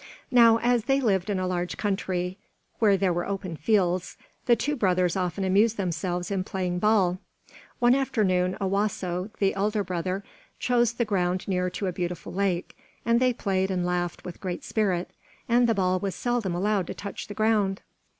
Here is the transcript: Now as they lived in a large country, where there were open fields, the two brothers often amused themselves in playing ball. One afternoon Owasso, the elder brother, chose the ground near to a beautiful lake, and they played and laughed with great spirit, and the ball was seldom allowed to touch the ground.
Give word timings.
Now 0.31 0.57
as 0.57 0.85
they 0.85 0.99
lived 0.99 1.29
in 1.29 1.37
a 1.37 1.45
large 1.45 1.77
country, 1.77 2.39
where 2.79 2.97
there 2.97 3.13
were 3.13 3.27
open 3.27 3.55
fields, 3.55 4.17
the 4.47 4.55
two 4.55 4.75
brothers 4.75 5.15
often 5.15 5.43
amused 5.43 5.77
themselves 5.77 6.31
in 6.31 6.43
playing 6.43 6.79
ball. 6.79 7.19
One 7.77 7.93
afternoon 7.93 8.57
Owasso, 8.59 9.29
the 9.37 9.53
elder 9.53 9.83
brother, 9.83 10.23
chose 10.57 10.93
the 10.93 11.05
ground 11.05 11.47
near 11.47 11.69
to 11.69 11.85
a 11.85 11.93
beautiful 11.93 12.33
lake, 12.33 12.75
and 13.05 13.19
they 13.19 13.31
played 13.31 13.69
and 13.69 13.85
laughed 13.85 14.25
with 14.25 14.41
great 14.41 14.63
spirit, 14.63 15.11
and 15.47 15.67
the 15.69 15.75
ball 15.75 15.99
was 15.99 16.15
seldom 16.15 16.55
allowed 16.55 16.87
to 16.87 16.95
touch 16.95 17.27
the 17.27 17.35
ground. 17.35 17.81